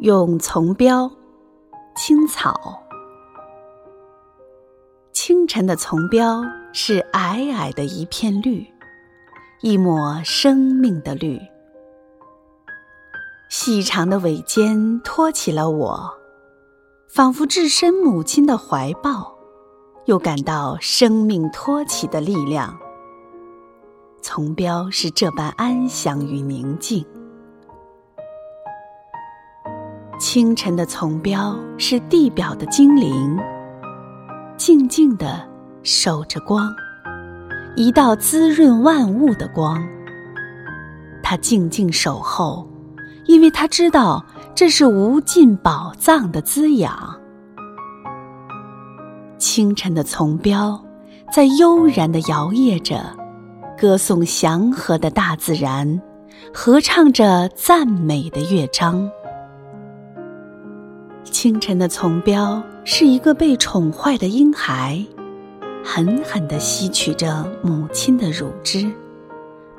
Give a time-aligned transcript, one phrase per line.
[0.00, 1.10] 用丛标，
[1.94, 2.82] 青草。
[5.12, 6.42] 清晨的丛标
[6.72, 8.66] 是皑皑的一片绿，
[9.60, 11.38] 一抹生命的绿。
[13.50, 16.14] 细长的尾尖托起了我，
[17.06, 19.36] 仿佛置身母亲的怀抱，
[20.06, 22.74] 又感到生命托起的力量。
[24.22, 27.04] 丛标是这般安详与宁静。
[30.20, 33.38] 清晨的丛标是地表的精灵，
[34.58, 35.40] 静静地
[35.82, 36.70] 守着光，
[37.74, 39.82] 一道滋润万物的光。
[41.22, 42.68] 它静静守候，
[43.24, 44.22] 因为它知道
[44.54, 47.18] 这是无尽宝藏的滋养。
[49.38, 50.78] 清晨的丛标
[51.32, 53.00] 在悠然地摇曳着，
[53.78, 56.02] 歌颂祥和的大自然，
[56.52, 59.10] 合唱着赞美的乐章。
[61.24, 65.04] 清晨的丛标是一个被宠坏的婴孩，
[65.84, 68.90] 狠狠地吸取着母亲的乳汁，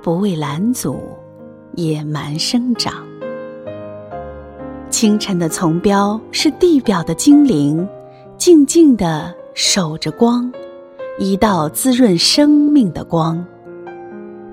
[0.02, 1.00] 不畏拦阻，
[1.76, 3.06] 野蛮生长。
[4.90, 7.88] 清晨的丛标是地表的精灵，
[8.38, 10.52] 静静地守着光，
[11.18, 13.44] 一道滋润生命的光。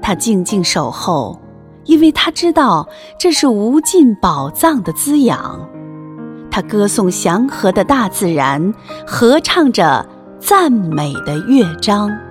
[0.01, 1.39] 他静静守候，
[1.85, 5.69] 因为他知道这是无尽宝藏的滋养。
[6.63, 8.73] 歌颂祥和的大自然，
[9.07, 10.07] 合唱着
[10.41, 12.28] 赞美的乐章。